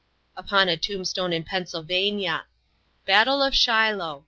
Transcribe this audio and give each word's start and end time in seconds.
Upon 0.35 0.67
a 0.67 0.77
tombstone 0.77 1.31
in 1.31 1.43
Pennsylvania: 1.43 2.47
"Battle 3.05 3.43
of 3.43 3.53
Shiloh. 3.55 4.19